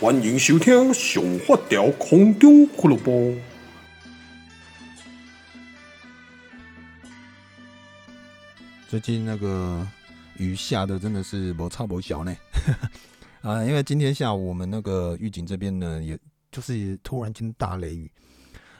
[0.00, 3.12] 欢迎收听《上发条空中俱乐部》。
[8.88, 9.86] 最近那个
[10.36, 12.36] 雨下的真的是没差不小呢，
[13.40, 16.18] 啊，因为今天下午我们那个预警这边呢，也
[16.50, 18.10] 就是突然间大雷雨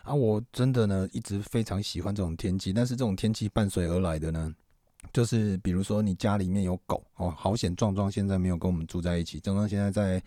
[0.03, 4.53] 啊，我真的呢一直非常喜欢这种天气，但是这种天气伴随而来的呢。
[5.13, 10.23] 就是比如说你家里面有狗哦，好险壮壮现在没有跟我们住在一起，壮壮现在在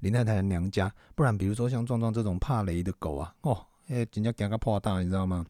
[0.00, 5.46] 林太太的娘家，不然比如说像壮壮这种怕雷的狗啊，哦，哎，人家给个破大，你知道吗？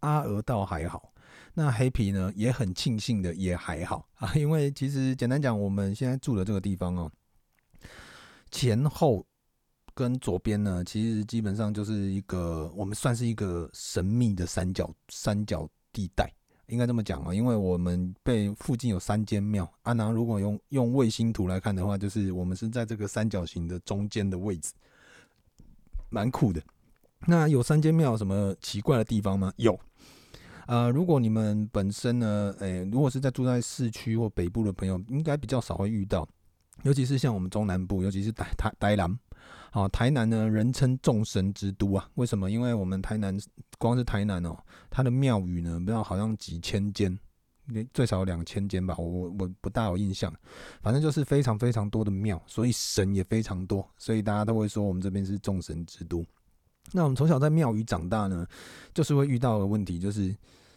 [0.00, 1.12] 阿鹅倒还好，
[1.54, 7.10] 那黑皮呢也很庆幸的也还好 啊，因为其实简单讲，我们现在住的这个地方哦，
[8.50, 9.24] 前后
[9.94, 16.32] 跟左边呢，其实基本上就是一个我们算是一个神秘的三角三角地带。
[16.68, 24.72] 应该这么讲啊，因为我们被附近有三间庙啊，然后如果用用卫星图来看的话，就是我们是在这个三角形的中间的位置，
[26.10, 26.62] 蛮酷的。
[27.26, 29.52] 那有三间庙有什么奇怪的地方吗？
[29.56, 29.78] 有，
[30.66, 36.28] 呃，如果你们本身呢，诶、欸，如果是在住在市区或北部的朋友，应该比较少会遇到，
[36.84, 39.18] 尤其是像我们中南部，尤其是台台台南。
[39.70, 42.08] 好，台南呢，人称众神之都啊。
[42.14, 42.50] 为什么？
[42.50, 43.38] 因为我们台南
[43.78, 44.56] 光是台南哦，
[44.88, 47.18] 它的庙宇呢，不知道好像几千间，
[47.92, 48.94] 最少两千间吧。
[48.98, 50.34] 我我我不大有印象，
[50.80, 56.24] 反正就是非常非常多的庙，所以神也非常多，所以大家都会说我们这边是众神之都。
[56.92, 58.46] 那我们从小在庙宇长大呢，
[58.94, 60.34] 就是会遇到的问题，就是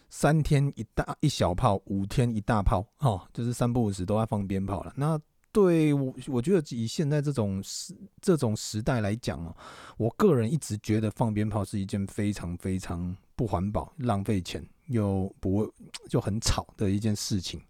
[0.09, 4.91] 三天一大一小炮，五天一大炮，哦，就是三不五时都在放鞭炮了。
[4.97, 5.17] 那
[5.51, 9.55] 对我，我觉得以现在这种时这种时代来讲哦，
[9.97, 15.71] 我个人一直觉得放鞭炮是一件非常非常不环保、浪费钱又不
[16.09, 17.61] 就很吵的一件事情。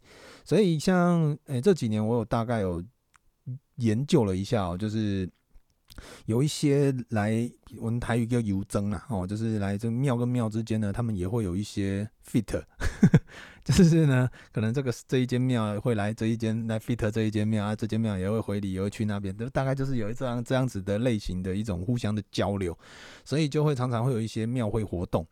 [0.43, 2.83] 所以像诶这几年，我有大概有
[3.75, 5.29] 研究了一下哦，就是。
[6.25, 12.63] 有一些来我们台语叫游增啊，哦，就是来这庙跟庙之间呢，他们也会有一些 fit，
[13.63, 22.77] 就是呢，可能这个这一间庙会来这一间来 fit 这一间庙啊，这间庙也会回礼，也会去那边，就大概就是有这样这样子的类型的一种互相的交流，
[23.23, 25.25] 所以就会常常会有一些庙会活动，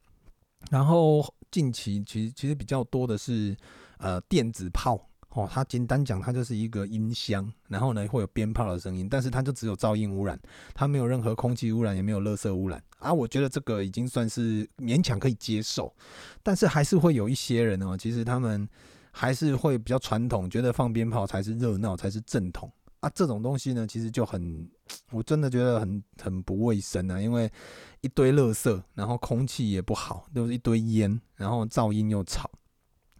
[0.70, 3.58] 然后近期其实其实比较多的是
[3.98, 5.09] 呃电子炮。
[5.30, 10.40] 哦，它简单讲，它就是一个音箱，然后呢会有鞭炮的声音，但是它就只有噪音污染，
[10.74, 13.14] 它没有任何空气污染，也没有垃圾污染啊。
[13.14, 15.94] 我觉得这个已经算是勉强可以接受，
[16.42, 18.68] 但是还是会有一些人哦，其实他们
[19.12, 23.10] 还是会比较传统，觉得放鞭炮才是热闹，才是正统啊。
[23.14, 24.68] 这种东西呢，其实就很，
[25.12, 27.48] 我真的觉得很很不卫生啊，因为
[28.02, 32.50] 一堆垃圾，然后空气也不好，都是一堆烟，然后噪音又吵。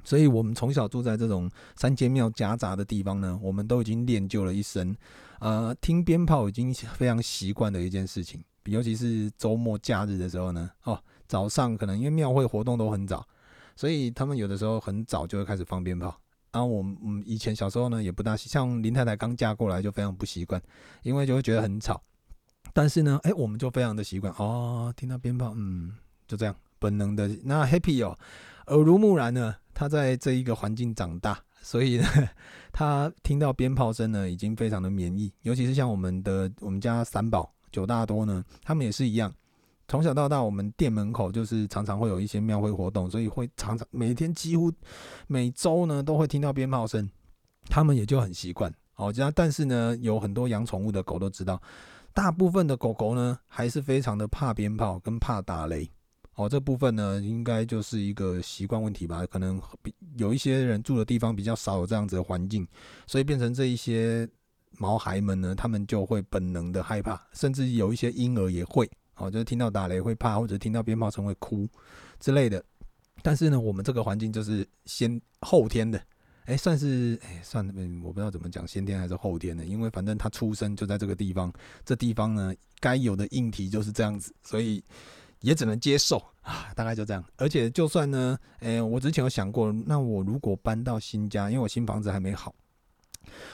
[0.04, 4.96] 所以，我们从小住在这种三间庙夹杂的地方呢，我们都已经练就了一身，
[5.40, 8.44] 呃，听鞭炮已经非常习惯的一件事情。
[8.66, 13.28] 尤其是周末假日的时候呢，哦，早上可能因为庙会活动都很早，
[13.76, 16.16] 所以他们有的时候很早就会开始放鞭炮。
[16.52, 20.62] 然后我们，以前小时候呢，也不大像林太太刚嫁过来就非常不习惯，
[21.04, 22.02] 因为就会觉得很吵。
[22.74, 25.94] 但是呢，哎，我们就非常的习惯哦，听到鞭炮，嗯，
[26.28, 28.18] 就这样本能的那 happy 哦，
[28.68, 29.56] 耳濡目染呢。
[29.80, 32.06] 他在这一个环境长大，所以呢，
[32.70, 35.32] 他听到鞭炮声呢，已经非常的免疫。
[35.44, 39.34] 尤其是像我们的我们家三宝九大多呢，他们也是一样，
[39.88, 44.70] 从小到大，我们店门口就是常常会有一些庙会活动，所以会常常每天几乎
[45.28, 47.10] 每周呢都会听到鞭炮声，
[47.70, 48.70] 他们也就很习惯。
[48.92, 51.62] 好，这样，但是呢，有很多养宠物的狗都知道，
[52.14, 55.90] 大部分的狗狗呢，还是非常的怕鞭炮跟怕打雷。
[56.40, 59.26] 哦，这部分呢，应该就是一个习惯问题吧。
[59.26, 59.62] 可能
[60.16, 62.66] 有一些人住的地方比较少有这样子的环境，
[63.06, 64.26] 所以变成这一些
[64.78, 71.68] 毛孩们呢，他们就会本能的害怕，甚至有一些婴儿也会，哦，就是听到打雷会怕，或者听到鞭炮声会哭
[72.22, 72.64] 之类的。
[73.22, 76.02] 但是呢，我们这个环境就是先后天的，
[76.46, 81.52] 哎，算是哎，算了，我不知道怎么讲，先天还是后天的，因为反正他出生就在这个地方，
[81.84, 84.82] 这地方呢，该有的硬体就是这样子，所以。
[85.42, 87.24] 也只能接受啊，大概就这样。
[87.38, 92.54] 而且就算呢，诶、我之前有想过，那我如果搬到新家，因为我新房子还没好，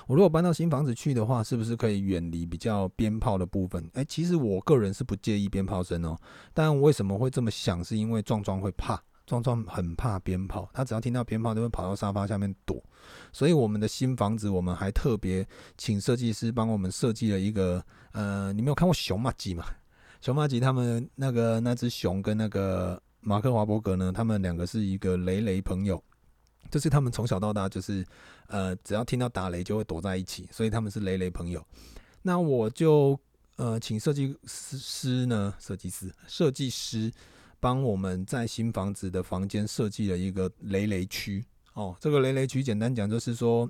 [0.07, 3.87] 我如果搬到新房子去的话，是不是可以远离比较鞭炮的部分？
[3.93, 6.17] 诶、其实我个人是不介意鞭炮声哦。
[6.53, 7.83] 但为什么会这么想？
[7.83, 12.81] 是因为壮壮会怕，壮壮很怕鞭炮，他只要听到鞭炮就会跑到沙发下面躲。
[13.31, 15.47] 所以我们的新房子，我们还特别
[15.77, 17.83] 请设计师帮我们设计了一个，
[18.13, 19.65] 呃，你没有看过熊马吉吗？
[20.25, 26.03] 熊麻吉他们那个那只熊跟那个马克华伯格呢，他们两个是一个雷雷朋友，
[26.71, 28.03] 就是他们从小到大就是
[28.47, 31.63] 呃，只要听到打雷就会躲在一起，所以他们是雷雷朋友。
[32.23, 33.15] 那我就
[33.57, 37.11] 呃，请设计师呢，设计师，设计师
[37.59, 41.45] 帮我们在新房子的房间设计了一个雷雷区。
[41.73, 43.69] 哦，这个雷雷区简单讲就是说，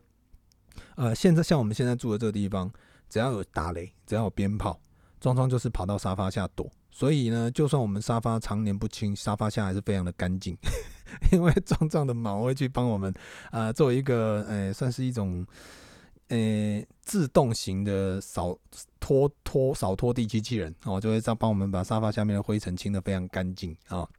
[0.96, 2.72] 呃，现在像我们现在住的这个地方，
[3.10, 4.80] 只要有打雷，只要有鞭炮，
[5.26, 6.70] 壮壮就是跑到沙发下躲。
[6.92, 10.56] 所以呢，就算我们沙发常年不清，沙发下还是非常的干净，
[11.34, 13.12] 因为壮壮的毛会去帮我们，
[13.52, 15.44] 呃，做一个，呃，算是一种。
[16.28, 18.58] 呃，自动型的扫
[19.00, 24.10] 拖拖扫拖地机器人哦，就会这样帮我们把沙发下面的灰尘清得非常干净啊。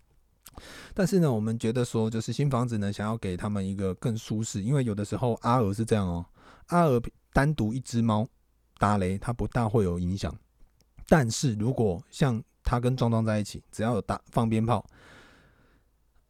[0.95, 6.25] 但是呢，我们觉得说，就是新房子呢，想要给他们一个更舒适，因为有的时候阿尔是这样哦，
[6.67, 8.25] 阿尔单独一只猫
[8.79, 10.33] 打雷，它不大会有影响。
[11.09, 14.85] 但是如果像他跟壮壮在一起，只要有打放鞭炮，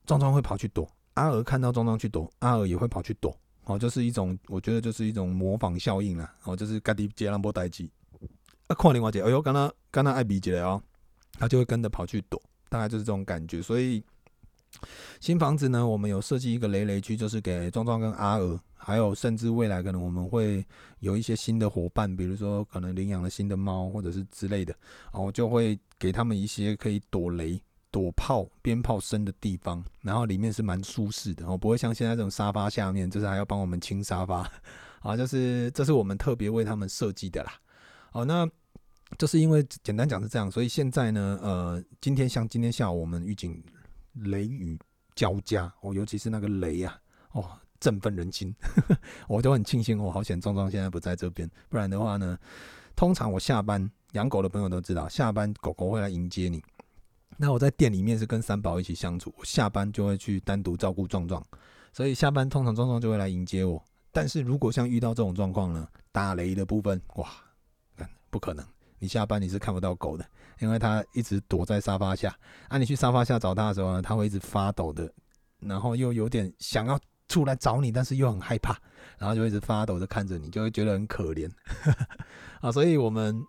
[0.05, 3.37] 壮壮会跑去躲，阿娥看到壮壮去躲，阿娥也会跑去躲。
[3.65, 6.33] 哦，就是一种，我觉得就是一种模仿效应啦。
[6.45, 7.89] 哦，就是盖蒂接那波代志，
[8.69, 10.83] 啊，看另外一个，哎呦，刚刚刚刚爱比杰了哦，
[11.33, 13.61] 他就会跟着跑去躲，大概就是这种感觉。
[13.61, 14.05] 所以
[15.21, 20.65] 新房子呢，我们有设计一个雷雷区，就是给壮壮跟阿尔，还有甚至未来可能我们会
[21.01, 24.75] 有一些新的伙伴，比如说可能领养了新的猫或者是之类的，
[25.13, 27.61] 然后就会给他们一些可以躲雷。
[27.93, 34.47] 躲炮、鞭炮声的地方，然后里面是蛮舒适的，哦，不会像现在这种沙发下面，就是还要帮我们清沙发，
[35.01, 37.55] 啊，就是这是我们特别为他们设计的啦。
[38.13, 38.47] 哦，那
[39.17, 43.65] 就是因为简单讲是这样，所以现在呢，呃，今天像今天下午我们预警
[44.17, 44.79] 雷雨
[45.15, 47.01] 交加，哦，尤其是那个雷啊，
[47.33, 48.55] 哦，振奋人心，
[49.29, 52.39] 我都很庆幸，我好险壮壮现在不在这边，不然的话呢，
[52.95, 56.63] 通常我下班养狗的朋友都知道，下班狗狗会来迎接你。
[57.39, 61.45] 那我在店里面是跟三宝一起相处，我下班就会去单独照顾壮壮，
[61.93, 63.83] 所以下班通常壮壮就会来迎接我。
[64.11, 67.29] 但是如果像遇到这种状况呢，打雷的部分，哇，
[68.31, 68.65] 不可能，
[68.99, 70.27] 你下班你是看不到狗的，
[70.59, 72.37] 因为他一直躲在沙发下。
[72.69, 75.11] 啊，你去沙发下找他的时候呢，他会一直发抖的，
[75.61, 76.99] 然后又有点想要
[77.29, 78.77] 出来找你，但是又很害怕，
[79.19, 81.51] 然后就一直发抖的看着你，就会觉得很可怜。
[82.61, 83.43] 啊，所以我们。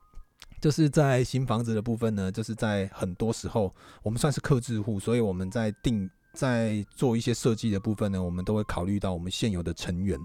[0.60, 3.72] 就是在新房子的部分呢，就是在很多时候
[4.02, 10.20] 我们算是客制户，所以我们在定在做一些设计的部分呢，我们都会考虑到我们现有的成员。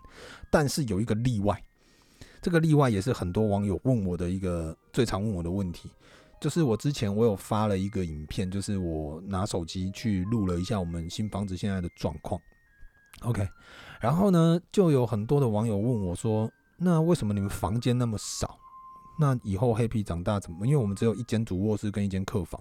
[0.50, 1.62] 但是有一个例外，
[2.40, 5.90] 这个例外也是很多网友问我的一个最常问我的问题，
[6.42, 12.40] 就是我之前我有发了一个影片，就是我拿手机去录了一下我们新房子现在的状况。
[13.20, 13.48] OK，
[14.00, 18.58] 然后呢，就有很多的网友问我说，那为什么你们房间那么少？
[19.20, 20.66] 那以后黑皮长大怎么？
[20.66, 22.60] 因为我们只有一间主卧室跟一间客房，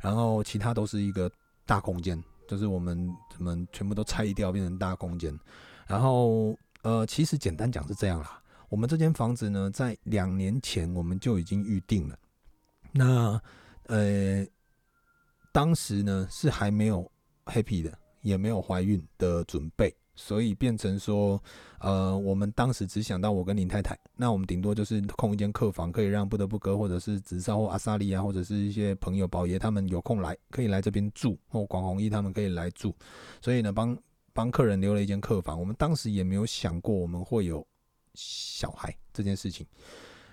[0.00, 1.30] 然后其他都是一个
[1.66, 2.18] 大空间，
[2.48, 5.38] 就是我们怎么全部都拆掉变成大空间。
[5.86, 8.40] 然后呃，其实简单讲是这样啦。
[8.70, 12.16] 我们这间房子呢，在两年前我们就已经预定了。
[12.92, 13.40] 那
[13.86, 14.46] 呃，
[15.52, 17.10] 当时呢是还没有
[17.46, 19.94] happy 的，也没有怀孕的准备。
[20.16, 21.42] 所以变成说，
[21.78, 32.94] 呃，我们当时只想到我跟林太太，那我们顶多就是空一间客房，可以让不得不哥或者是直少或阿萨利啊，或者是一些朋友宝爷他们有空来，可以来这边住，或广弘毅他们可以来住。
[33.40, 33.96] 所以呢，帮
[34.34, 35.58] 帮客人留了一间客房。
[35.58, 37.66] 我们当时也没有想过我们会有
[38.12, 39.66] 小孩这件事情。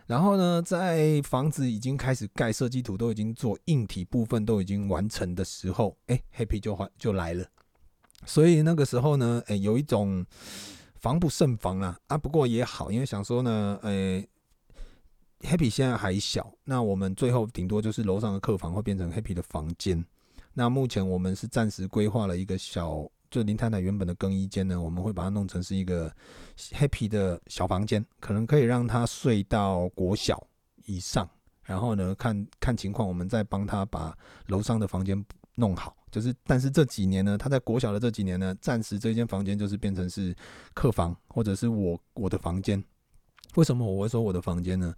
[0.07, 7.45] 然后呢，在房子已经开始盖，设计图都已经做，硬体部分都已经完成的时候，哎，Happy 就就来了。
[8.25, 10.25] 所以那个时候呢，诶、欸，有一种
[10.95, 12.17] 防不胜防啊啊！
[12.17, 14.27] 不过也好，因为想说呢，诶、
[15.41, 20.03] 欸，Happy 现在还小，那我们最后顶多就是楼上的客房会变成 Happy 的房间。
[20.53, 26.11] 那目前我们是暂时规划了一个小，就林太太原本的更衣间呢，我们会把它弄成是一个
[26.57, 30.47] Happy 的小房间，可能可以让他睡到国小
[30.85, 31.29] 以上，
[31.63, 34.17] 然后呢，看看情况，我们再帮他把
[34.47, 35.23] 楼上的房间
[35.55, 35.95] 弄好。
[36.09, 40.33] 就是，但是这几年呢，他在国小的这几年呢，暂时这间房间就是变成是
[40.73, 42.81] 客房，或者是我我的房间。
[43.55, 44.93] 为什么我会说我的房间呢？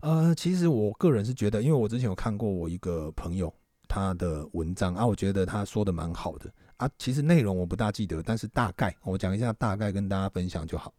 [0.00, 3.52] 呃，其实我个人是觉得，因为我之前有看过我一个朋友
[3.86, 6.90] 他的文章啊，我觉得他说的蛮好的啊。
[6.98, 10.92] 其实内容我不大记得，但是大概我讲一下，大概跟大家分享就好。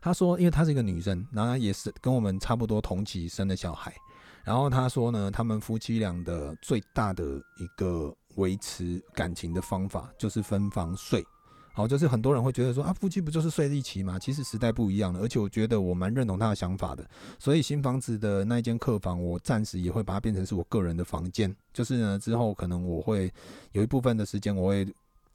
[0.00, 3.92] 他说，因为她是一个女生，然后也是跟我们差不多同期生的小孩。
[4.44, 7.24] 然后他说呢，他们夫妻俩的最大的
[7.58, 8.14] 一个。
[8.36, 11.24] 维持感情的方法就是分房睡，
[11.76, 14.18] 好，就是很多人会觉得说啊，夫妻不就是睡一起吗？
[14.18, 17.06] 其实时代不一样了，而且我觉得我蛮认同他的想法的。
[17.38, 21.54] 所以新房子的那一间客房，我暂时也会把它变成是我个人的房间。
[21.74, 23.30] 就是呢，之后可能我会
[23.72, 24.88] 有一部分的时间，我会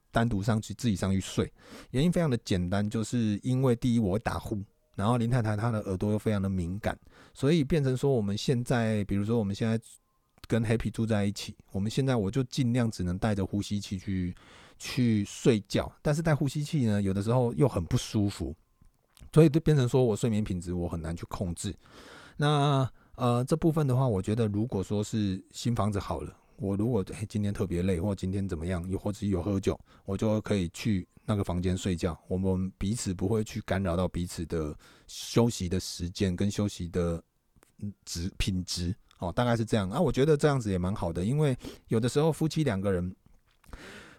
[0.10, 1.48] 单独上去自己上去睡。
[1.92, 4.60] 原因非常的简单，就是因为第一我会打呼。
[4.96, 6.98] 然后林太太她的耳朵又非常的敏感，
[7.36, 9.80] 所以变成说我们现在，比如说我们现在
[10.48, 14.36] 跟 Happy 住在一起，我们现在我就尽量只能带着呼吸器去
[14.84, 18.56] 去睡觉，但是带呼吸器呢，有的时候又很不舒服，
[19.32, 21.72] 所以就变成说我睡眠品质我很难去控制。
[22.36, 26.36] 那呃这部分的话，我觉得如果说是新房子好了。
[26.58, 32.16] 我如果今天特别累，或今天怎么样，又或者有喝酒，我就可以去那个房间睡觉。
[32.28, 37.20] 我们彼此不会去干扰到彼此的休息的时间跟休息的
[38.06, 40.00] 质品质哦，大概是这样啊。
[40.00, 41.58] 我觉得这样子也蛮好的，因为
[41.88, 43.16] 有的时候夫妻两个人，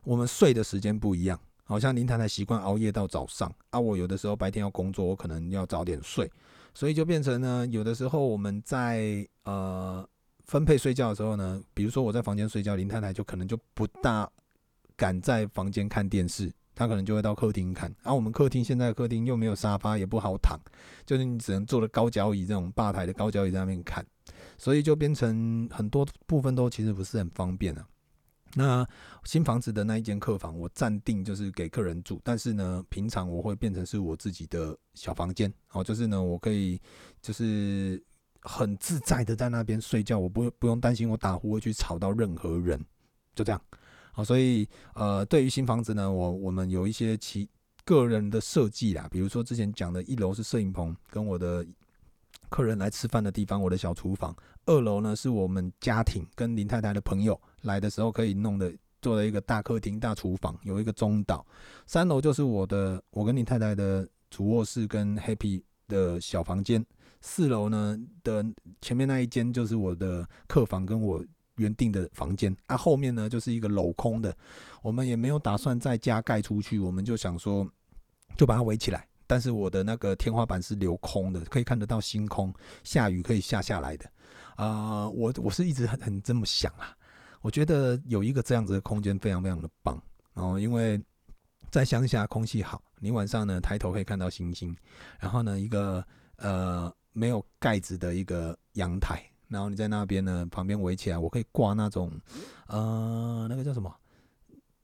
[0.05, 1.39] 我们睡的时间不一样。
[1.65, 6.31] 好像林太太习惯熬夜到早上啊，我有的时候白天要工作，我可能要早点睡，
[6.75, 10.07] 所以就变成呢，有的时候我们在呃。
[10.45, 14.29] 分配睡觉的时候呢，比如说我在房间睡觉，林太太就可能就不大
[14.97, 17.91] 敢在房间看电视，她可能就会到客厅看。
[18.03, 20.59] 而、啊、我们客厅现在客厅又没有沙发，也不好躺，
[21.07, 24.05] 就是你只能坐的高脚椅这种吧台的高脚椅在那边看，
[24.59, 27.87] 所以就变成很多部分都其实不是很方便啊。
[28.55, 28.87] 那
[29.25, 36.81] 新房子的那一间客房，我暂定就是给客人住，但是呢，平常我会变成是我自己的小房间，哦，就是呢，我可以
[37.21, 38.03] 就是。
[38.45, 42.77] 很自在的在那边睡觉，我不不用担心我打呼会去吵到任何人，
[43.37, 43.63] 就这样。
[44.13, 47.49] 好，所以呃，对于新房子呢，我我们有一些其
[47.85, 51.65] 个人的设计啦，比如说之前讲的一楼是摄影棚，跟我的
[52.53, 54.31] 客人来吃饭的地方，我的小厨房；
[54.67, 61.43] 二楼呢是我们家庭跟林太太的朋友来的时候可以弄的，做了一个大客厅、大厨房，有一个中岛；
[61.87, 66.85] 三楼就是我的我跟林太太的主卧室跟 Happy 的小房间。
[67.23, 68.45] 四楼呢的
[68.83, 71.25] 前面那一间就是我的客房，跟我
[71.57, 74.37] 原定的房间啊，后面呢就是一个镂空的，
[74.83, 77.67] 我们也没有打算再加盖出去，我们就想说
[78.37, 79.09] 就把它围起来。
[79.33, 82.53] 但是我的那个天花板是留空的，可以看得到星空，
[82.85, 84.05] 下雨可以下下来的。
[84.57, 86.95] 啊、我我是一直很很这么想啊，
[87.41, 89.99] 我觉得有一个这样子的空间非常非常的棒。
[90.35, 91.03] 然后因为
[91.71, 94.77] 在乡下空气好，你晚上呢抬头可以看到星星，
[95.19, 96.95] 然后呢一个呃。
[97.15, 102.11] 没有盖子的一个阳台，然后你在那边呢，旁边围起来，我可以挂那种，
[102.69, 103.95] 呃，那个叫什么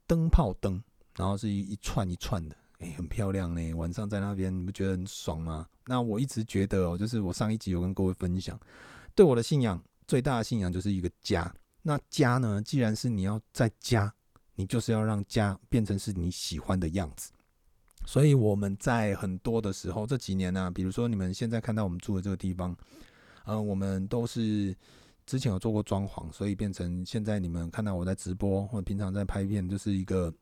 [0.05, 0.79] 灯泡灯，
[1.15, 3.73] 然后是一一串一串的，哎，很漂亮呢。
[3.73, 5.67] 晚上在那边，你不觉得很爽吗？
[5.85, 8.59] 那我一直觉得哦，就是我上一集有跟各位分享，
[9.13, 11.53] 对我的信仰最大的信仰就是一个家。
[11.81, 14.13] 那家呢，既然是你要在家，
[14.55, 17.31] 你就是要让家变成是你喜欢的样子。
[18.05, 22.75] 所以我们在很多的时候，这几年呢、比如说你们现在看到我们住的这个地方，
[23.43, 24.75] 呃，我们都是
[25.25, 30.33] 之前有做过装潢，所以变成现在你们看到我在直播或者平常在拍片，就是一个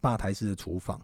[0.00, 1.00] 吧台式的厨房。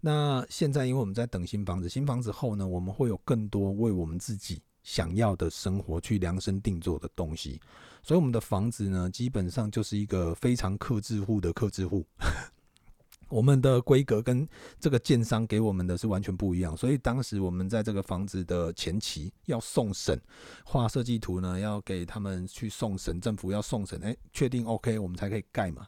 [0.00, 7.60] 那现在因为我们在等新房子，新房子后呢，我们会有更多为我们自己想要的生活去量身定做的东西，
[8.02, 12.06] 所以我们的房子呢，基本上就是一个非常克制户的克制户。
[13.28, 14.48] 我们的规格跟
[14.80, 20.20] 这个建商给我们的是完全不一样，所以当时我们在这个房子的前期要送审，
[20.64, 25.86] 画设计图呢，要给他们去送审，政府要送审，哎，确定 OK，我们才可以盖嘛。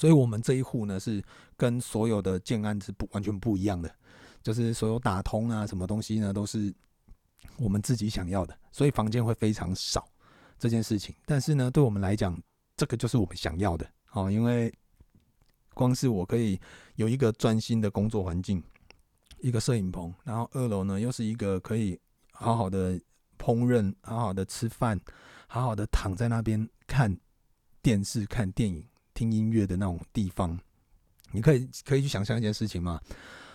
[0.00, 1.22] 所以我们这一户呢是
[1.58, 3.94] 跟所有的建安是不完全不一样的，
[4.42, 6.74] 就是所有打通啊，什么东西呢都是
[7.58, 10.08] 我们自己想要的，所以房间会非常少
[10.58, 11.14] 这件事情。
[11.26, 12.34] 但是呢，对我们来讲，
[12.78, 14.72] 这个就是我们想要的哦，因为。
[15.72, 16.60] 光是我可以
[16.96, 18.62] 有一个专心的工作环境，
[19.38, 21.98] 一个摄影棚，然后二楼呢又是一个可以
[22.32, 23.00] 好好的
[23.38, 25.00] 烹饪、好好的吃饭、
[25.46, 27.16] 好好的躺在那边看
[27.80, 28.84] 电视、看电影、
[29.20, 30.58] 听音乐的那种地方。
[31.30, 32.98] 你可以可以去想象一件事情吗？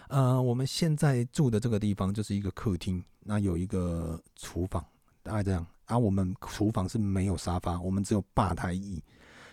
[0.09, 4.85] 呃，我们现在住的这个地方就是一个客厅，那有一个厨房，
[5.23, 5.65] 大概这样。
[5.87, 9.01] 而、啊、我们厨房是没有沙发，我们只有吧台椅，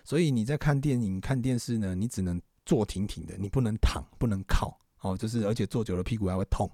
[0.05, 2.39] 所以你在看电影、看电视呢，你只能。
[2.65, 6.71] 坐挺挺的，你不能躺，不能靠，哦，就是而且坐久了屁股还会痛。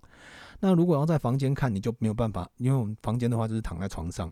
[0.60, 4.30] 那如果要在房间看，你就没有办法，因为我们房间的话就是躺在床上，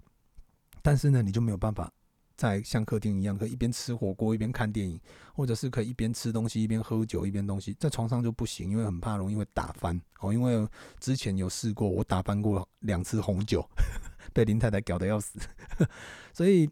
[0.83, 1.91] 但是呢，你就没有办法
[2.37, 5.01] 在像客厅一样，可以一边吃火锅一边看电影，
[5.35, 10.33] 或者是可以一边吃东西一边喝酒一边东西，在床上就不行，因为很怕容易会打翻哦。
[10.33, 10.69] 因为
[11.01, 13.67] 之前有试过，我打翻过两次红酒，
[14.33, 15.39] 被林太太搞得要死，
[16.33, 16.69] 所以。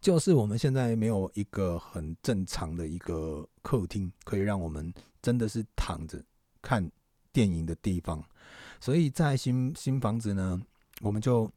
[0.00, 6.24] 就是我们现在没有一个很正常的一个客厅，可以让我们真的是躺着
[6.62, 6.90] 看
[7.34, 8.24] 电影的地方，
[8.80, 10.58] 所以在新新房子呢，
[11.02, 11.52] 我们就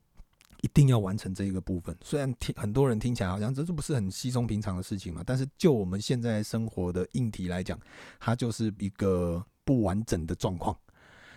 [0.64, 1.96] 一定要完成这一个部分。
[2.02, 7.78] 虽然听很多人听起来好像这这不是很稀松平常的事情嘛，但是就我们现在生活的硬体来讲，
[8.18, 10.76] 它就是一个不完整的状况。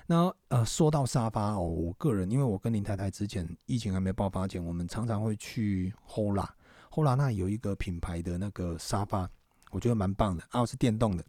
[0.07, 9.29] 那呃，说到沙发哦，我个人因为我跟林太太之前疫情还没爆发前，我们常常会去 Hola，Hola 那有一个品牌的那个沙发，
[9.73, 11.25] 我觉得蛮棒的啊，是电动的。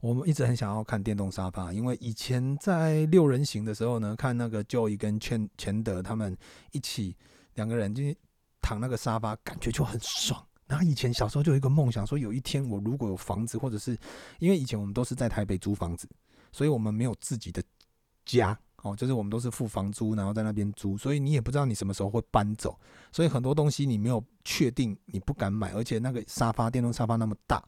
[0.00, 6.36] 我们一直很想要看电动沙发，因为以前在六人行的时候呢，看那个 Joey 跟钱钱德他们
[6.72, 7.16] 一起
[7.54, 8.02] 两个人就
[8.60, 10.44] 躺那个沙发，感觉就很爽。
[10.66, 13.96] 然后以前小时候就有一个梦想，说有一天我如果有房子，或者是
[14.38, 16.08] 因为以前我们都是在台北租房子，
[16.50, 17.62] 所以我们没有自己的
[18.24, 22.78] 家哦，就是我们都是付房租，然后在那边租，所以你也不知道你什么时候会搬走，
[23.12, 27.62] 所以很多东西你没有确定，你不敢买，而且那个沙发电动沙发那么大。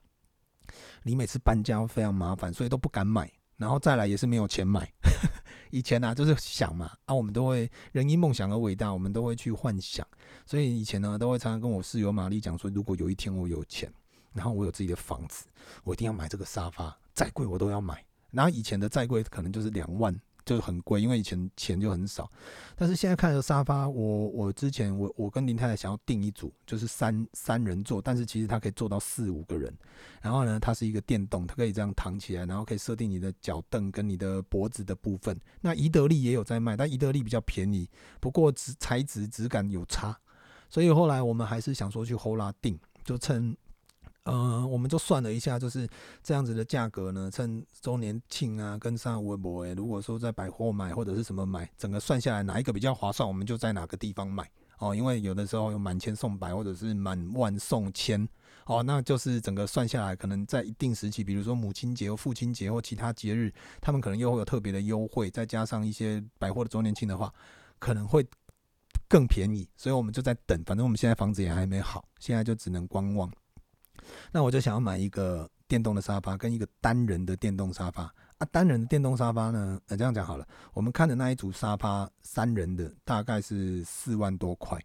[1.03, 3.31] 你每次搬家非常麻烦，所以都不敢买。
[3.57, 4.91] 然后再来也是没有钱买。
[5.71, 10.07] 以前呢、啊，就是想嘛，啊，我们都会人因梦想而伟大，我们都会去幻想。
[10.45, 13.93] 所以以前呢，都会常常跟我室友玛丽讲说，如果有一天我有钱，
[14.33, 15.47] 然后我有自己的房子，
[15.85, 18.05] 我一定要买这个沙发，再贵我都要买。
[18.31, 20.15] 然后以前的再贵可能就是两万。
[20.45, 22.31] 就很贵，因为以前钱就很少，
[22.77, 29.73] 但是现在看的沙发，我我之前我我跟林太太想要订一组，就是三三人座，但是其实它可以坐到四五个人，
[30.21, 35.39] 然后呢，它是一个电动，它可以这样躺起来，然后可以设定你的脚凳跟你的脖子的部分。
[35.61, 37.89] 那宜得利也有在卖，但宜得利比较便宜，
[38.21, 40.17] 不过质材质质感有差，
[40.69, 43.57] 所以后来我们还是想说去 Hola 订，就趁。
[44.25, 45.87] 呃，我们就算了一下，就是
[46.23, 47.31] 这样子的价格呢。
[47.31, 54.95] 趁周年庆啊，跟上微博诶，如果说在百货买或者是什么买，整个算下来哪一个比较划算，我们就在哪个地方买哦。
[54.95, 58.27] 因为有的时候有满千送百，或者是满万送千
[58.65, 63.53] 哦，那就是整个算下来，可能在一定时期，比如说母亲节或父亲节或其他节日，
[63.83, 67.31] 他们可能又会有特别的优惠，再加上一些百货的周年庆的话，
[67.79, 68.27] 可能会
[69.07, 69.69] 更便宜。
[69.77, 73.31] 所以我们就在等，反正我们现在房子也还没好，现在就只能观望。
[74.33, 78.05] 那我就想要买一个电动的沙发，跟一个单人的电动沙发
[78.39, 78.47] 啊。
[78.53, 84.79] 单人的电动沙发呢，呃，这样讲好了，我们看的那一组沙发，三人的大概是四万多块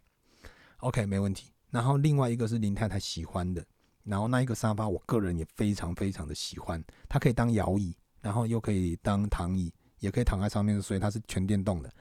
[0.78, 1.52] ，OK，没问题。
[1.70, 3.64] 然后另外一个是林太太喜欢的，
[4.02, 11.92] 然后那一个沙发，我个人也非常非常的喜欢，它可以当摇椅，然后又可以当躺椅，也可以躺在上面，所以它是全电动的，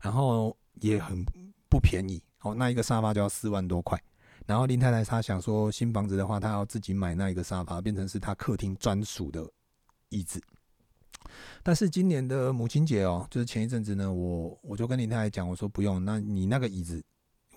[0.00, 1.24] 然后也很
[1.70, 3.98] 不便宜哦，那一个沙发就要四万多块。
[4.46, 9.48] 然后林太太她想说，新房子的话，她要自己买那一个沙发，变成是她客厅专属的
[10.08, 10.40] 椅子。
[11.62, 17.02] 但是今年的母亲节哦，就是前一阵子呢，我我就跟林太太讲，我说不用，那你那个椅子，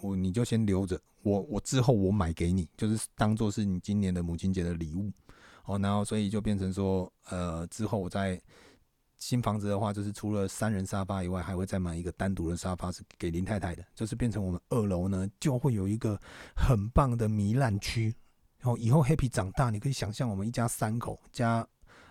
[0.02, 5.12] 我你就先留着，我我之后我买给你，就是当做是你今年的母亲节的礼物
[5.66, 5.78] 哦。
[5.80, 8.42] 然后所以就变成说，呃，之后我再。
[9.18, 13.84] 新房子的话，就是除了三人沙发以外，还会再买一个单独的沙发，是给林太太的。
[13.96, 16.20] 就是变成我们二楼呢，就会有一个
[16.56, 18.16] 很棒的糜烂区。
[18.60, 21.68] 然后以后 Happy 长大，你可以想象我们一家三口加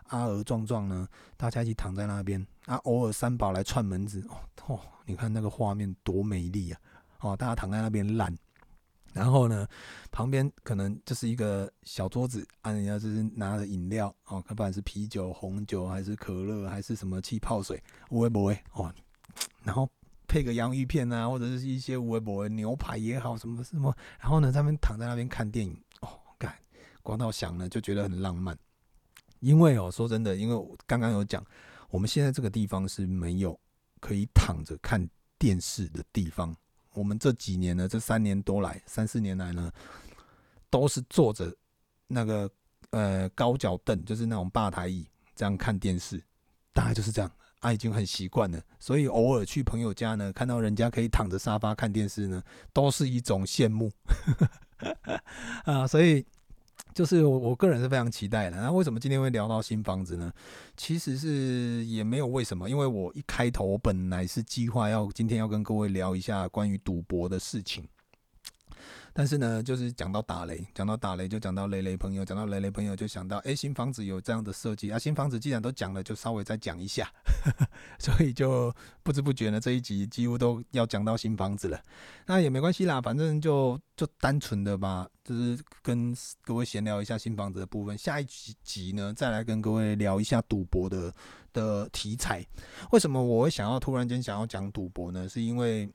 [0.08, 2.44] 阿娥壮壮呢，大家一起躺在那边。
[2.66, 6.80] 啊，偶尔三宝来串门子，哦，哦，你看那个画面多美丽啊！
[7.20, 8.36] 哦，大家躺在那边烂。
[9.16, 9.66] 然后呢，
[10.12, 18.94] 旁边可能就是一个小桌子，啊，人家就是拿着饮料哦，不管是啤酒、红酒，还是可乐，还是什么气泡水，有的没的哦，
[19.64, 19.88] 然后
[20.28, 26.54] 配个洋芋片啊，或者是一些有的没的牛排也好，什么什么，然后呢，他们躺在那边看电影，哦，干，
[27.02, 28.54] 光到想呢就觉得很浪漫。
[29.40, 31.42] 因为哦，说真的，因为我刚刚有讲，
[31.88, 33.58] 我们现在这个地方是没有
[33.98, 36.54] 可以躺着看电视的地方。
[36.96, 39.70] 我们这几年呢，这三年多来，三四年来呢，
[40.68, 41.54] 都是坐着
[42.08, 42.50] 那个
[42.90, 46.20] 呃高脚凳，就是那种吧台椅，这样看电视，
[46.72, 47.30] 大概就是这样。
[47.60, 53.90] 啊，已经很习惯了，所以偶尔去朋友家呢，看到人家可以躺着沙发看电视呢，都是一种羡慕
[55.64, 56.26] 啊，所以。
[56.96, 58.56] 就是我我个人是非常期待的。
[58.56, 60.32] 那为什么今天会聊到新房子呢？
[60.78, 67.86] 其实是也没有为什么，因为我一开头本来是计划要今天要跟各位聊一下关于赌博的事情。
[69.18, 74.98] 但是呢，就是讲到打雷，讲到打雷就讲到雷雷朋友，讲到雷雷朋友就想到，哎，新房子有这样的设计啊。
[74.98, 77.10] 新房子既然都讲了，就稍微再讲一下，
[77.98, 78.70] 所以就
[79.02, 81.80] 不知不觉呢，这一集几乎都要讲到新房子了。
[82.26, 87.96] 那也没关系啦，反正就就单纯的吧，就是跟各位闲聊一下新房子的部分。
[87.96, 91.10] 下一集集呢，再来跟各位聊一下赌博的
[91.54, 92.44] 的题材。
[92.92, 95.26] 为什么我会想要突然间想要讲赌博呢？
[95.26, 95.90] 是因为。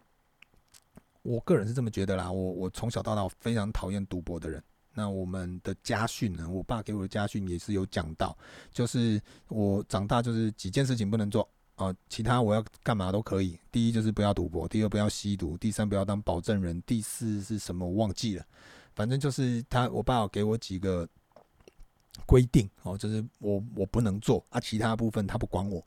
[1.23, 4.63] 我个人是这么觉得啦，我我从小到大非常讨厌赌博的人。
[4.93, 6.49] 那我们的家训呢？
[6.49, 8.37] 我爸给我的家训也是有讲到，
[8.73, 13.57] 就是我长大就是几件事情不能做啊，其他我要干嘛都可以。
[13.71, 18.45] 第一就是不要赌博，第二不要吸毒，第三不要当保证人，第四是什么我忘记了。
[18.93, 21.07] 反正就是他，我爸给我几个
[22.25, 25.81] 规定哦，就是我我不能做啊，其他部分他不管我。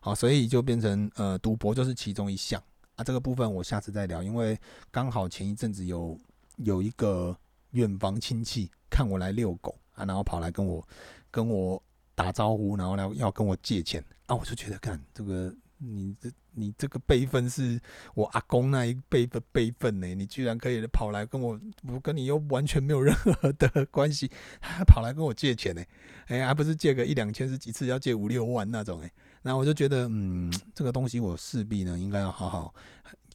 [0.00, 2.60] 好，所以就变成呃，赌博就是其中一项
[2.98, 3.04] 啊。
[3.04, 4.58] 这个部分我下次再聊，因为
[4.90, 6.18] 刚好前一阵子有
[6.56, 7.34] 有一个
[7.70, 10.86] 远房亲戚看我来遛狗啊，然后跑来跟我
[11.30, 11.82] 跟我
[12.14, 15.54] 打招呼，然后来要跟我借钱啊，我就觉得看这个。
[15.80, 17.80] 你这你这个辈分是
[18.16, 21.56] 我阿公那一辈的辈分呢，你居然可以跑来跟我，
[21.86, 24.28] 我跟你又完全没有任何的 关系，
[24.60, 25.84] 还跑来跟我借钱呢？
[26.26, 29.12] 哎，还不是借个一两千，是几次要借五六万那种哎，
[29.48, 32.74] 那我就觉得，嗯， 这个东西我势必呢应该要好好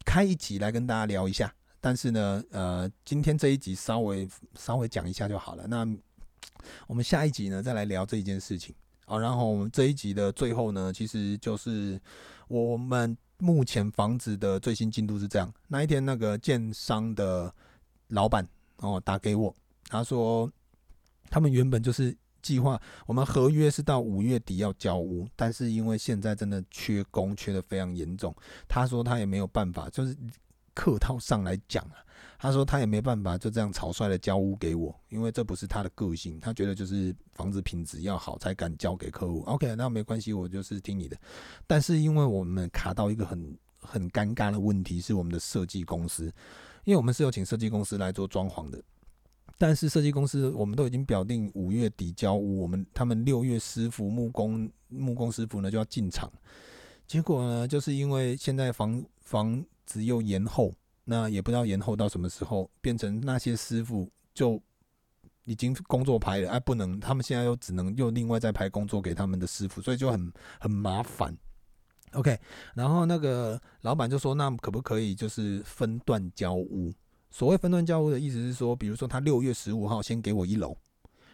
[0.04, 1.52] 开一集来跟大家聊一下。
[1.80, 5.66] 但是呢，呃，今天这一集稍微稍微讲一下就好了。
[5.66, 5.84] 那
[6.86, 8.72] 我们下一集呢再来聊这一件事情。
[9.06, 12.00] 好，然后我们这一集的最后呢，其实就是
[12.46, 15.52] 我们目前房子的最新进度是这样。
[15.66, 17.52] 那一天，那个建商的
[18.06, 18.46] 老板
[18.76, 19.52] 哦打给我，
[19.88, 20.48] 他说
[21.28, 28.32] 他们原本就是计划我们合约是到五月底要交屋，但是因为现在真的缺工，缺得非常严重，
[28.68, 30.16] 他说他也没有办法，就是。
[30.76, 32.02] 客套上来讲啊，
[32.36, 39.42] 他说他也没办法就这样草率的交屋给我，因为这不是他的个性，他觉得就是房子品质要好才敢交给客户。
[39.42, 41.16] OK，那没关系，我就是听你的。
[41.64, 46.24] 但是因为我们卡到一个很很尴尬的问题，是我们的设计公司，
[46.82, 48.82] 因为我们是有请设计公司来做装潢的，
[49.58, 56.32] 但是设计公司我们都已经表定五月底交屋，我们他们六月师傅木工木工师傅呢就要进场，
[57.06, 59.64] 结果呢就是因为现在房房。
[59.86, 60.72] 子又延后，
[61.04, 64.58] 那也不知道延后到什么时候，变成那些师傅就
[65.44, 71.36] 已经工作排了，哎，不能，他们现在又只能又另外再排工作给他们的师傅，所以就很很麻烦。
[72.12, 72.40] OK，
[72.74, 76.90] 然后那个老板就说，那可不可以就是分段交屋？
[77.34, 80.76] 所谓分段交屋的意思是说，比如说他六月十五号先给我一楼，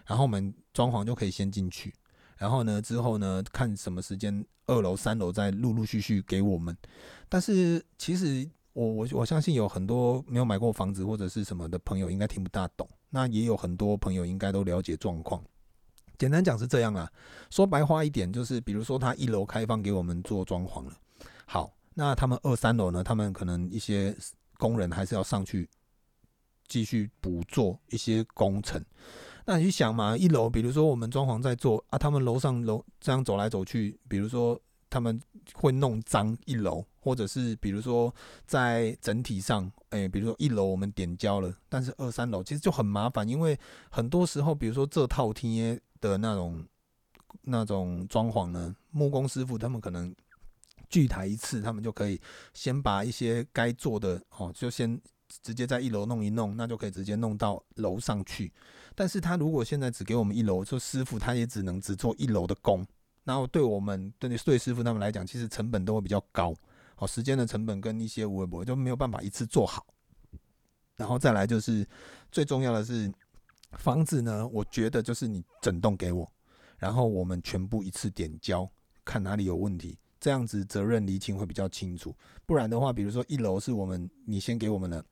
[0.07, 1.95] 然后我们装潢就可以先进去，
[2.39, 6.75] 然后呢之后呢看什么时间二楼三楼再陆陆续续给我们。
[7.29, 15.45] 但是其实我我我相信有很多没有买过房子或者是什么的朋友应该听不大懂，那也有很多朋友应该都了解状况。
[16.17, 17.13] 简单讲是这样啊，
[17.51, 20.97] 说白话一点就是，比如说他一楼开放给我们做装潢了，
[21.45, 24.17] 好，那他们二三楼呢，他们可能一些
[24.57, 25.69] 工人还是要上去
[26.71, 28.83] 继续补做一些工程。
[29.45, 34.59] 那你去想嘛，一楼比如说我们装潢在做啊，他们楼上楼这样走来走去，比如说。
[34.93, 35.23] 他们
[35.55, 38.13] 会弄脏一楼，或者是比如说
[38.45, 43.57] 在整体上，哎、比如说一楼我们点胶了，但是二三楼其实就很麻烦，因为
[43.89, 46.67] 很多时候，比如说这套贴的那种
[47.43, 50.13] 那种装潢呢，木工师傅他们可能
[50.89, 52.21] 锯台一次，他们就可以
[52.53, 55.01] 先把一些该做的哦，就先
[55.43, 58.53] 直接在一楼弄一弄，那就可以直接弄到楼上去。
[58.95, 62.87] 但是他如果现在只给我们一楼，说师傅他也只能只做一楼的工。
[63.23, 66.55] 然后对我们对对师傅他们来讲，其实成本都会比较高，
[66.97, 69.87] 好，时间的成本跟一些微博就没有办法一次做好。
[70.97, 71.87] 然后再来就是
[72.33, 73.13] 最重要的是
[73.79, 76.31] 房子呢，我觉得就是你整栋给我，
[76.79, 78.69] 然后我们全部一次点交，
[79.05, 82.15] 看哪里有问题，这样子责任厘清会比较清楚。
[82.47, 85.05] 不然的话，比如说一楼是我们你先给我们的，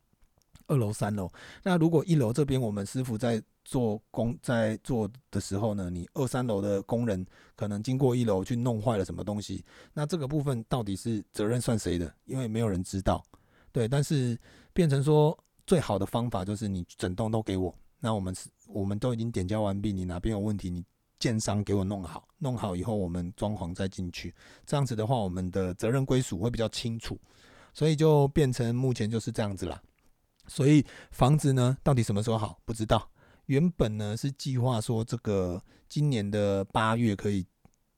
[0.68, 1.28] 二楼三楼，
[1.62, 3.42] 那如果一楼这边我们师傅在。
[3.64, 7.22] 做工在做的时候呢，你二三楼的工人
[7.54, 12.10] 可能经过一楼去弄坏了什么东西，那这个部分到底是责任算谁的？
[12.24, 13.22] 因为没有人知道，
[13.70, 13.86] 对。
[13.86, 14.40] 但是
[14.72, 20.82] 变成说最好的方法就是你整栋都给我，那我们是我们都已经点交完毕，你哪边有问题，你
[21.18, 27.20] 建商给我弄好，弄好以后我们装潢再进去，这样子的话我们的责任归属会比较清楚，
[27.74, 29.78] 所以就变成目前就是这样子啦。
[30.48, 33.08] 所以房子呢，到底什么时候好，不知道。
[33.46, 37.46] 原本呢是计划说这个今年的八月可以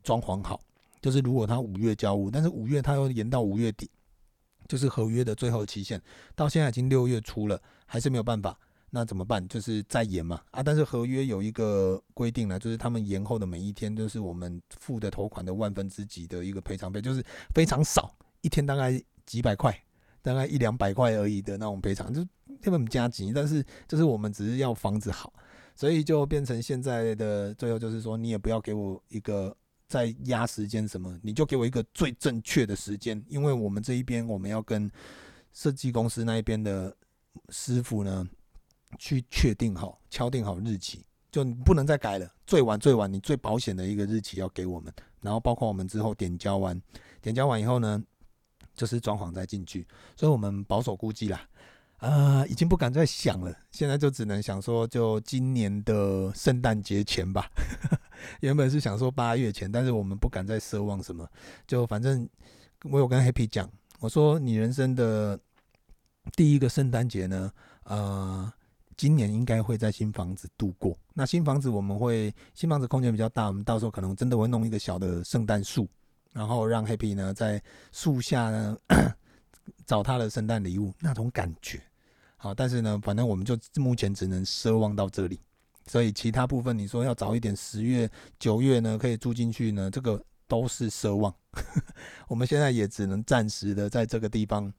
[0.02, 0.60] 装潢好，
[1.00, 3.90] 就是如果他五月交屋，但是五月他又延到五月底，
[4.68, 6.00] 就是合约的最后期限，
[6.36, 8.56] 到现在已经六月初了，还是没有办法，
[8.90, 9.46] 那怎么办？
[9.48, 10.62] 就是再延嘛啊！
[10.62, 19.76] 但是合约有一个规定呢，就是他们延后的每一天都是我们付的头款的万分之几的一个赔偿费，就是非常少，一天大概几百块。
[20.22, 22.20] 大概一两百块而已的那种赔偿，就
[22.60, 23.32] 根本不加急。
[23.32, 25.32] 但是就是我们只是要房子好，
[25.74, 29.56] 所以就变成现在的最后就是说，你也不要给我一个
[29.88, 34.90] 再压时间什么，你就给我一个最正确的时间，因为我们这一边我们要跟
[35.52, 36.94] 设计公司那一边的
[37.48, 38.28] 师傅呢
[38.98, 42.30] 去确定好、敲定好日期，就你不能再改了。
[42.46, 46.80] 最晚最晚，你最保险的一个日期要给我们，然后包括我们之后点交完，
[47.22, 48.02] 点交完以后呢。
[48.74, 51.40] 就是装潢再进去，所以我们保守估计啦，
[51.98, 53.54] 啊、已经不敢再想了。
[53.70, 57.46] 现在就只能想说，就今年的圣诞节前吧。
[58.40, 61.28] 原本是想说八月前，但是我们不敢再奢望什么。
[61.66, 62.28] 就反正
[62.84, 65.38] 我有跟 Happy 讲，我说你人生的
[66.32, 67.52] 第一个圣诞节呢，
[67.84, 68.50] 呃，
[68.96, 70.96] 今年应该会在新房子度过。
[71.12, 75.88] 那新房子我们会新房子空间比较大，我们到时候可能真的会弄一个小的圣诞树，
[76.32, 77.62] 然后让 Happy 呢在
[77.92, 78.76] 树下呢
[79.86, 81.80] 找他的圣诞礼物，那种感觉。
[82.36, 85.40] 好，但是呢，反正我们就目前只能奢望到这里。
[85.86, 91.34] 所以其他部分，你说要早一点，十月、九月呢，可以住进去呢，这个都是奢望。
[92.28, 94.72] 我们现在也只能暂时的在这个地方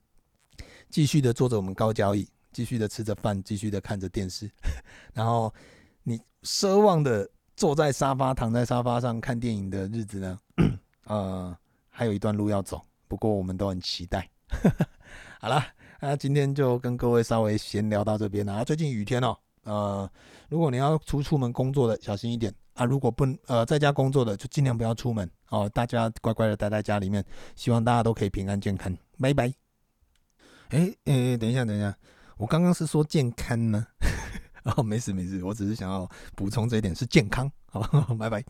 [0.90, 4.50] 继续的坐着我们高脚椅，继续的吃着饭，继续的看着电视。
[5.14, 5.54] 然后
[6.04, 10.40] 你奢望的坐在沙发、躺在沙发上看电影的日子呢，
[11.12, 11.58] 呃，
[11.90, 12.82] 还有一段路要走。
[13.10, 14.30] 不过我们都很期待。
[15.42, 15.62] 好了，
[16.00, 18.64] 那今天就跟各位稍微闲聊到这边了啊。
[18.64, 19.38] 最近雨天哦。
[19.64, 20.10] 呃，
[20.50, 22.86] 如果你要出出门工作的，小心一点啊！
[22.86, 25.70] 如果不呃在家工作的，就尽量不要出门哦。
[25.70, 27.24] 大家乖乖的待在家里面，
[27.56, 28.96] 希望大家都可以平安健康。
[29.20, 29.54] 拜拜。
[30.70, 31.94] 哎哎，等一下等一下，
[32.38, 33.86] 我刚刚是说健康呢？
[34.64, 37.52] 哦，没事没事，我只是想要补充这一点是健康。
[37.66, 37.82] 好，
[38.16, 38.44] 拜拜。